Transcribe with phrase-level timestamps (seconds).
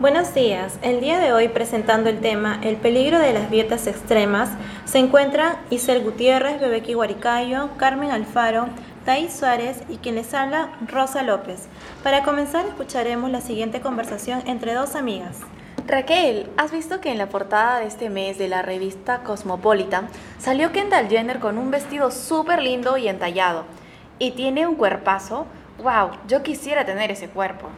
[0.00, 0.78] Buenos días.
[0.82, 4.48] El día de hoy presentando el tema El peligro de las dietas extremas
[4.84, 8.68] se encuentran Isel Gutiérrez, Bebequi Guaricayo, Carmen Alfaro,
[9.04, 11.66] Thais Suárez y quien les habla Rosa López.
[12.04, 15.40] Para comenzar escucharemos la siguiente conversación entre dos amigas.
[15.88, 20.06] Raquel, ¿has visto que en la portada de este mes de la revista Cosmopolitan
[20.38, 23.64] salió Kendall Jenner con un vestido súper lindo y entallado?
[24.20, 25.46] Y tiene un cuerpazo.
[25.82, 26.10] ¡Wow!
[26.28, 27.68] Yo quisiera tener ese cuerpo.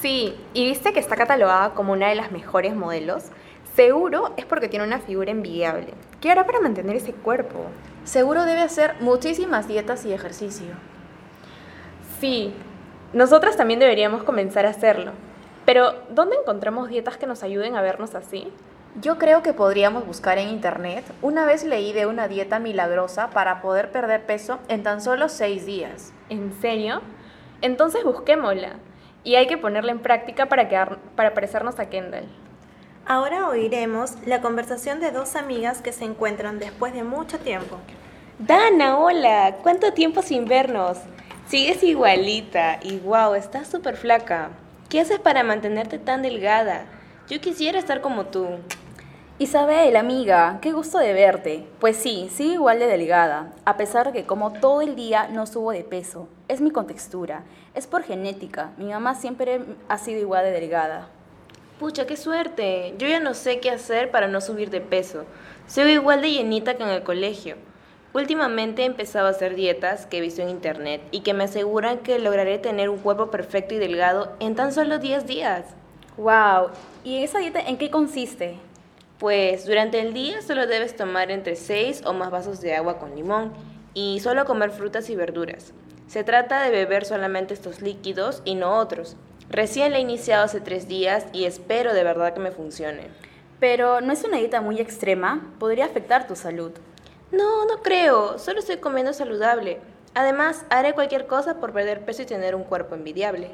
[0.00, 3.24] Sí, y viste que está catalogada como una de las mejores modelos.
[3.74, 5.94] Seguro es porque tiene una figura envidiable.
[6.20, 7.66] ¿Qué hará para mantener ese cuerpo?
[8.04, 10.68] Seguro debe hacer muchísimas dietas y ejercicio.
[12.20, 12.54] Sí,
[13.12, 15.12] nosotras también deberíamos comenzar a hacerlo.
[15.64, 18.52] Pero, ¿dónde encontramos dietas que nos ayuden a vernos así?
[19.00, 21.04] Yo creo que podríamos buscar en internet.
[21.20, 25.66] Una vez leí de una dieta milagrosa para poder perder peso en tan solo seis
[25.66, 26.12] días.
[26.28, 27.02] ¿En serio?
[27.60, 28.76] Entonces busquémosla.
[29.26, 32.26] Y hay que ponerla en práctica para, quedar, para parecernos a Kendall.
[33.04, 37.76] Ahora oiremos la conversación de dos amigas que se encuentran después de mucho tiempo.
[38.38, 40.98] Dana, hola, ¿cuánto tiempo sin vernos?
[41.48, 44.50] Sigues igualita y wow, estás súper flaca.
[44.88, 46.84] ¿Qué haces para mantenerte tan delgada?
[47.28, 48.46] Yo quisiera estar como tú.
[49.38, 51.66] Isabel, amiga, qué gusto de verte.
[51.78, 55.44] Pues sí, sigo igual de delgada, a pesar de que como todo el día no
[55.44, 56.26] subo de peso.
[56.48, 58.70] Es mi contextura, es por genética.
[58.78, 61.10] Mi mamá siempre ha sido igual de delgada.
[61.78, 62.94] Pucha, qué suerte.
[62.96, 65.26] Yo ya no sé qué hacer para no subir de peso.
[65.66, 67.56] Soy igual de llenita que en el colegio.
[68.14, 71.98] Últimamente he empezado a hacer dietas que he visto en internet y que me aseguran
[71.98, 75.66] que lograré tener un cuerpo perfecto y delgado en tan solo 10 días.
[76.16, 76.70] ¡Wow!
[77.04, 78.58] ¿Y esa dieta en qué consiste?
[79.18, 83.14] Pues durante el día solo debes tomar entre 6 o más vasos de agua con
[83.14, 83.52] limón
[83.94, 85.72] y solo comer frutas y verduras.
[86.06, 89.16] Se trata de beber solamente estos líquidos y no otros.
[89.48, 93.08] Recién la he iniciado hace tres días y espero de verdad que me funcione.
[93.58, 96.72] Pero no es una dieta muy extrema, podría afectar tu salud.
[97.32, 99.80] No, no creo, solo estoy comiendo saludable.
[100.14, 103.50] Además, haré cualquier cosa por perder peso y tener un cuerpo envidiable.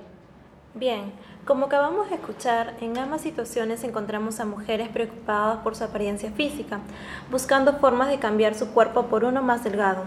[0.74, 1.12] Bien,
[1.44, 6.80] como acabamos de escuchar, en ambas situaciones encontramos a mujeres preocupadas por su apariencia física,
[7.30, 10.04] buscando formas de cambiar su cuerpo por uno más delgado.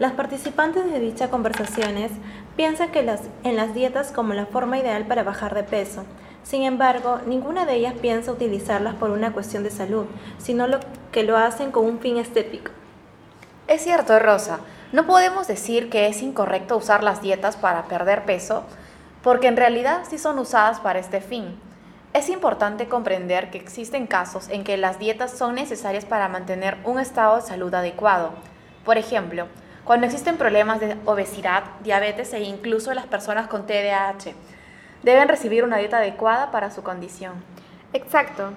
[0.00, 2.10] Las participantes de dichas conversaciones
[2.56, 6.04] piensan que las, en las dietas como la forma ideal para bajar de peso.
[6.42, 10.06] Sin embargo, ninguna de ellas piensa utilizarlas por una cuestión de salud,
[10.38, 10.80] sino lo,
[11.12, 12.72] que lo hacen con un fin estético.
[13.68, 14.58] Es cierto, Rosa.
[14.90, 18.64] No podemos decir que es incorrecto usar las dietas para perder peso,
[19.22, 21.58] porque en realidad sí son usadas para este fin.
[22.12, 26.98] Es importante comprender que existen casos en que las dietas son necesarias para mantener un
[26.98, 28.32] estado de salud adecuado.
[28.84, 29.46] Por ejemplo,
[29.84, 34.32] cuando existen problemas de obesidad, diabetes e incluso las personas con TDAH,
[35.02, 37.34] deben recibir una dieta adecuada para su condición.
[37.92, 38.52] Exacto.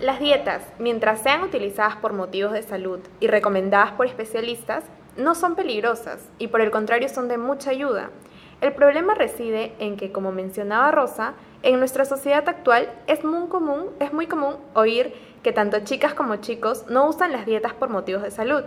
[0.00, 4.84] Las dietas, mientras sean utilizadas por motivos de salud y recomendadas por especialistas,
[5.16, 8.10] no son peligrosas y por el contrario son de mucha ayuda.
[8.60, 13.90] El problema reside en que, como mencionaba Rosa, en nuestra sociedad actual es muy común,
[14.00, 15.12] es muy común oír
[15.42, 18.64] que tanto chicas como chicos no usan las dietas por motivos de salud,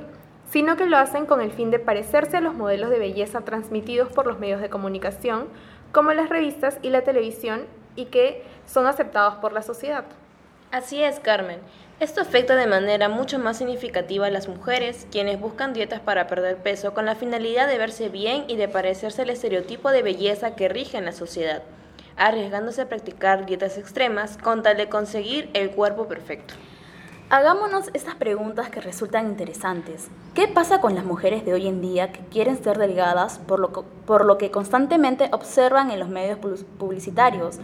[0.51, 4.09] sino que lo hacen con el fin de parecerse a los modelos de belleza transmitidos
[4.09, 5.47] por los medios de comunicación,
[5.91, 10.05] como las revistas y la televisión, y que son aceptados por la sociedad.
[10.71, 11.59] Así es, Carmen.
[11.99, 16.55] Esto afecta de manera mucho más significativa a las mujeres, quienes buscan dietas para perder
[16.55, 20.69] peso con la finalidad de verse bien y de parecerse al estereotipo de belleza que
[20.69, 21.61] rige en la sociedad,
[22.15, 26.53] arriesgándose a practicar dietas extremas con tal de conseguir el cuerpo perfecto.
[27.29, 30.07] Hagámonos estas preguntas que resultan interesantes.
[30.33, 33.73] ¿Qué pasa con las mujeres de hoy en día que quieren ser delgadas por lo,
[33.73, 36.39] que, por lo que constantemente observan en los medios
[36.77, 37.59] publicitarios?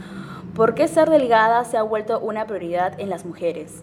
[0.54, 3.82] ¿Por qué ser delgada se ha vuelto una prioridad en las mujeres?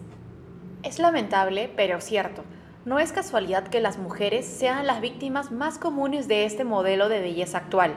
[0.83, 2.43] Es lamentable, pero cierto.
[2.83, 7.21] No es casualidad que las mujeres sean las víctimas más comunes de este modelo de
[7.21, 7.95] belleza actual.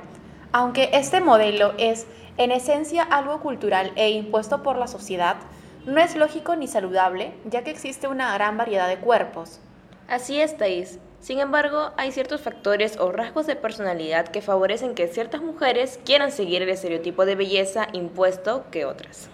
[0.53, 5.37] Aunque este modelo es, en esencia, algo cultural e impuesto por la sociedad,
[5.85, 9.59] no es lógico ni saludable, ya que existe una gran variedad de cuerpos.
[10.07, 11.01] Así es, Thais.
[11.19, 16.31] Sin embargo, hay ciertos factores o rasgos de personalidad que favorecen que ciertas mujeres quieran
[16.31, 19.29] seguir el estereotipo de belleza impuesto que otras.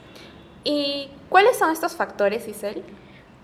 [0.64, 2.82] ¿Y cuáles son estos factores, Isel?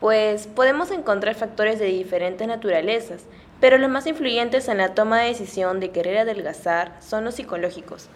[0.00, 3.24] Pues podemos encontrar factores de diferentes naturalezas,
[3.60, 8.08] pero los más influyentes en la toma de decisión de querer adelgazar son los psicológicos.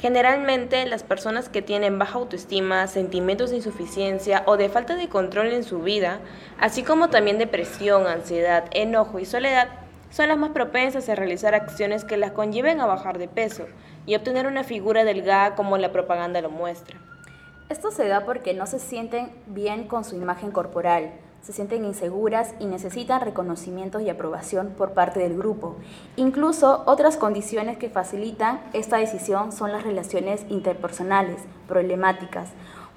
[0.00, 5.52] Generalmente las personas que tienen baja autoestima, sentimientos de insuficiencia o de falta de control
[5.52, 6.20] en su vida,
[6.58, 9.68] así como también depresión, ansiedad, enojo y soledad,
[10.08, 13.66] son las más propensas a realizar acciones que las conlleven a bajar de peso
[14.06, 16.98] y obtener una figura delgada como la propaganda lo muestra.
[17.68, 21.12] Esto se da porque no se sienten bien con su imagen corporal,
[21.46, 25.76] se sienten inseguras y necesitan reconocimiento y aprobación por parte del grupo.
[26.16, 31.36] Incluso otras condiciones que facilitan esta decisión son las relaciones interpersonales,
[31.68, 32.48] problemáticas,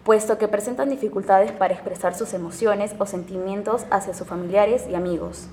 [0.03, 5.47] puesto que presentan dificultades para expresar sus emociones o sentimientos hacia sus familiares y amigos.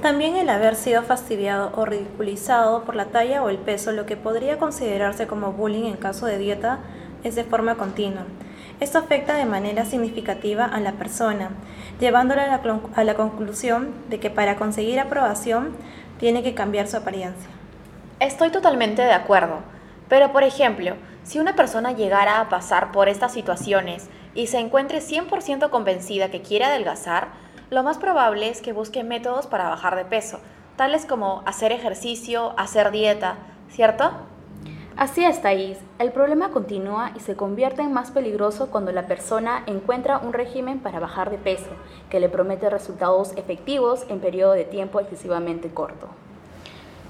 [0.00, 4.16] También el haber sido fastidiado o ridiculizado por la talla o el peso, lo que
[4.16, 6.78] podría considerarse como bullying en caso de dieta,
[7.24, 8.24] es de forma continua.
[8.80, 11.50] Esto afecta de manera significativa a la persona,
[12.00, 12.44] llevándola
[12.94, 15.76] a la, conclusión de que para conseguir aprobación
[16.18, 17.50] tiene que cambiar su apariencia.
[18.20, 19.58] Estoy totalmente de acuerdo,
[20.08, 20.94] pero por ejemplo,
[21.24, 26.40] si una persona llegara a pasar por estas situaciones y se encuentre 100% convencida que
[26.40, 27.28] quiere adelgazar,
[27.68, 30.40] lo más probable es que busque métodos para bajar de peso,
[30.76, 33.36] tales como hacer ejercicio, hacer dieta,
[33.68, 34.10] ¿cierto?
[34.96, 35.78] Así es, Thais.
[35.98, 40.80] El problema continúa y se convierte en más peligroso cuando la persona encuentra un régimen
[40.80, 41.70] para bajar de peso,
[42.10, 46.08] que le promete resultados efectivos en periodo de tiempo excesivamente corto.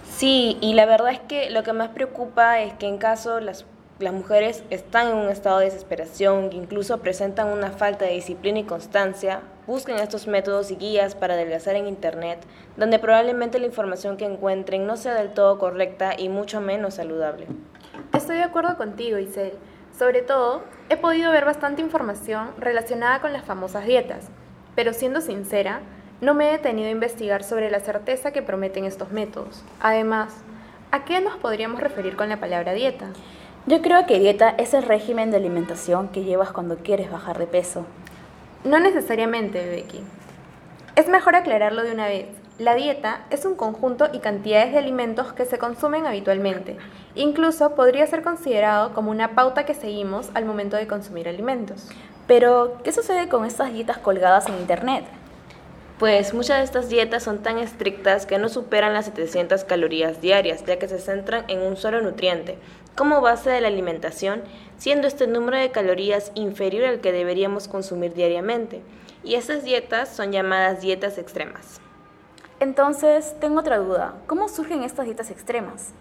[0.05, 3.65] Sí, y la verdad es que lo que más preocupa es que en caso las,
[4.01, 8.59] las mujeres están en un estado de desesperación, que incluso presentan una falta de disciplina
[8.61, 12.41] y constancia, busquen estos métodos y guías para adelgazar en Internet,
[12.77, 17.47] donde probablemente la información que encuentren no sea del todo correcta y mucho menos saludable.
[18.15, 19.53] Estoy de acuerdo contigo, Isel.
[19.97, 24.29] Sobre todo, he podido ver bastante información relacionada con las famosas dietas,
[24.75, 25.81] pero siendo sincera,
[26.21, 29.63] no me he detenido a investigar sobre la certeza que prometen estos métodos.
[29.81, 30.35] Además,
[30.91, 33.07] ¿a qué nos podríamos referir con la palabra dieta?
[33.67, 37.47] Yo creo que dieta es el régimen de alimentación que llevas cuando quieres bajar de
[37.47, 37.85] peso.
[38.65, 40.01] No necesariamente, Becky.
[40.97, 42.27] Es mejor aclararlo de una vez.
[42.59, 46.79] La dieta es un conjunto y cantidades de alimentos que se consumen habitualmente.
[47.15, 51.89] Incluso podría ser considerado como una pauta que seguimos al momento de consumir alimentos.
[52.27, 55.05] Pero, ¿qué sucede con estas dietas colgadas en Internet?
[55.99, 60.65] Pues muchas de estas dietas son tan estrictas que no superan las 700 calorías diarias,
[60.65, 62.57] ya que se centran en un solo nutriente,
[62.97, 64.43] como base de la alimentación,
[64.77, 68.83] siendo este número de calorías inferior al que deberíamos consumir diariamente.
[69.23, 71.81] Y estas dietas son llamadas dietas extremas.
[72.61, 74.15] Entonces, tengo otra duda.
[74.27, 75.93] ¿Cómo surgen estas dietas extremas?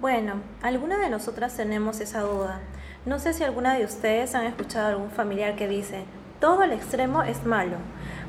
[0.00, 2.60] Bueno, algunas de nosotras tenemos esa duda.
[3.04, 6.04] No sé si alguna de ustedes han escuchado a algún familiar que dice,
[6.40, 7.76] todo el extremo es malo.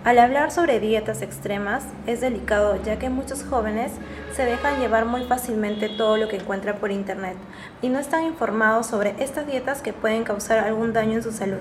[0.08, 3.92] Al hablar sobre dietas extremas es delicado ya que muchos jóvenes
[4.32, 7.36] se dejan llevar muy fácilmente todo lo que encuentran por internet
[7.82, 11.60] y no están informados sobre estas dietas que pueden causar algún daño en su salud.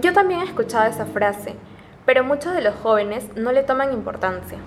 [0.00, 1.56] Yo también he escuchado esa frase,
[2.06, 4.58] pero muchos de los jóvenes no le toman importancia.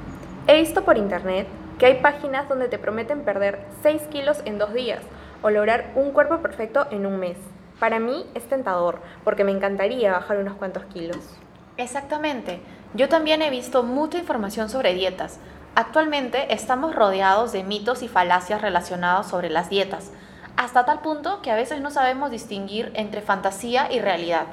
[0.48, 1.48] He visto por internet
[1.80, 5.00] que hay páginas donde te prometen perder 6 kilos en dos días
[5.42, 7.38] o lograr un cuerpo perfecto en un mes.
[7.80, 11.38] Para mí es tentador porque me encantaría bajar unos cuantos kilos.
[11.78, 12.60] Exactamente.
[12.94, 15.40] Yo también he visto mucha información sobre dietas.
[15.74, 20.12] Actualmente estamos rodeados de mitos y falacias relacionados sobre las dietas,
[20.58, 24.46] hasta tal punto que a veces no sabemos distinguir entre fantasía y realidad.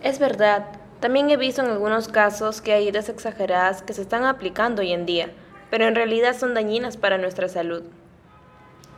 [0.00, 0.66] Es verdad,
[1.00, 4.92] también he visto en algunos casos que hay dietas exageradas que se están aplicando hoy
[4.92, 5.32] en día,
[5.68, 7.82] pero en realidad son dañinas para nuestra salud.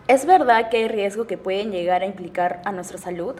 [0.08, 3.36] ¿Es verdad que hay riesgo que pueden llegar a implicar a nuestra salud?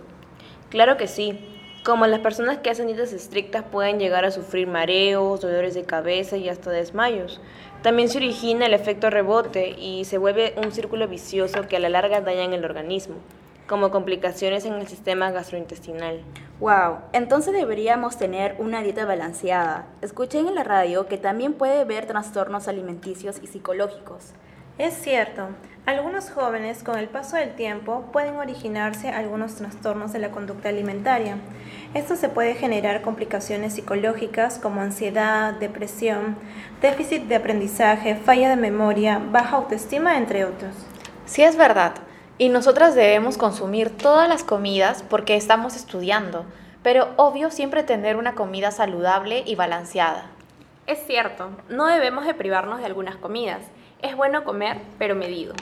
[0.71, 1.58] Claro que sí.
[1.89, 6.37] Como las personas que hacen dietas estrictas pueden llegar a sufrir mareos, dolores de cabeza
[6.37, 7.41] y hasta desmayos.
[7.81, 11.89] También se origina el efecto rebote y se vuelve un círculo vicioso que a la
[11.89, 13.15] larga daña el organismo,
[13.67, 16.21] como complicaciones en el sistema gastrointestinal.
[16.61, 19.87] Wow, entonces deberíamos tener una dieta balanceada.
[20.03, 24.35] Escuché en la radio que también puede haber trastornos alimenticios y psicológicos.
[24.77, 25.49] Es cierto,
[25.87, 31.37] algunos jóvenes con el paso del tiempo pueden originarse algunos trastornos de la conducta alimentaria.
[31.95, 36.37] Esto se puede generar complicaciones psicológicas como ansiedad, depresión,
[36.83, 40.75] déficit de aprendizaje, falla de memoria, baja autoestima, entre otros.
[41.25, 41.95] Sí es verdad,
[42.39, 46.45] y nosotras debemos consumir todas las comidas porque estamos estudiando,
[46.83, 50.27] pero obvio siempre tener una comida saludable y balanceada.
[50.87, 53.61] Es cierto, no debemos de privarnos de algunas comidas.
[54.01, 55.55] Es bueno comer, pero medido.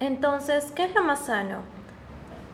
[0.00, 1.58] Entonces, ¿qué es lo más sano?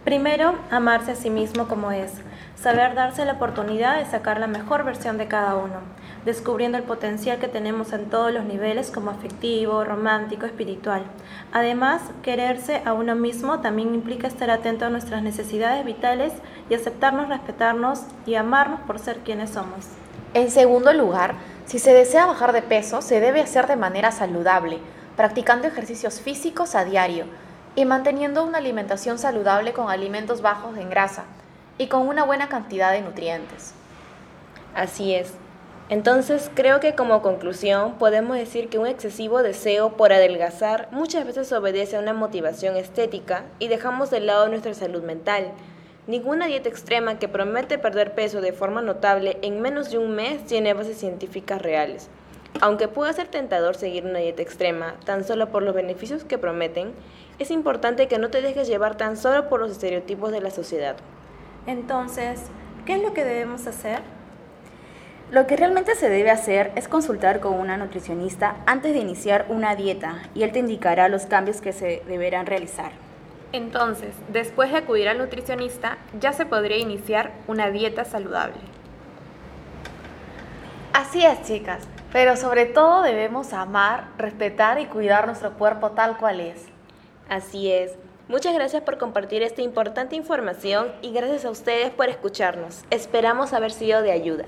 [0.04, 2.12] Primero, amarse a sí mismo como es,
[2.54, 5.80] saber darse la oportunidad de sacar la mejor versión de cada uno,
[6.26, 11.04] descubriendo el potencial que tenemos en todos los niveles como afectivo, romántico, espiritual.
[11.50, 16.34] Además, quererse a uno mismo también implica estar atento a nuestras necesidades vitales
[16.68, 19.88] y aceptarnos, respetarnos y amarnos por ser quienes somos.
[20.34, 24.78] En segundo lugar, si se desea bajar de peso, se debe hacer de manera saludable,
[25.16, 27.26] practicando ejercicios físicos a diario
[27.74, 31.24] y manteniendo una alimentación saludable con alimentos bajos en grasa.
[31.76, 33.74] y con una buena cantidad de nutrientes.
[34.76, 35.34] Así es.
[35.88, 41.52] Entonces, creo que como conclusión podemos decir que un excesivo deseo por adelgazar muchas veces
[41.52, 45.52] obedece a una motivación estética y dejamos de lado nuestra salud mental.
[46.06, 50.44] Ninguna dieta extrema que promete perder peso de forma notable en menos de un mes
[50.44, 52.10] tiene bases científicas reales.
[52.60, 56.92] Aunque pueda ser tentador seguir una dieta extrema tan solo por los beneficios que prometen,
[57.38, 60.96] es importante que no te dejes llevar tan solo por los estereotipos de la sociedad.
[61.66, 62.38] Entonces,
[62.84, 64.00] ¿qué es lo que debemos hacer?
[65.30, 69.74] Lo que realmente se debe hacer es consultar con una nutricionista antes de iniciar una
[69.74, 73.03] dieta y él te indicará los cambios que se deberán realizar.
[73.54, 78.58] Entonces, después de acudir al nutricionista, ya se podría iniciar una dieta saludable.
[80.92, 86.40] Así es, chicas, pero sobre todo debemos amar, respetar y cuidar nuestro cuerpo tal cual
[86.40, 86.66] es.
[87.28, 87.92] Así es.
[88.26, 92.82] Muchas gracias por compartir esta importante información y gracias a ustedes por escucharnos.
[92.90, 94.46] Esperamos haber sido de ayuda.